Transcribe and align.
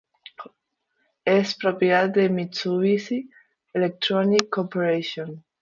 Es 1.25 1.53
propiedad 1.53 2.09
de 2.09 2.27
Mitsubishi 2.27 3.29
Electric 3.71 4.49
Corporation. 4.49 5.43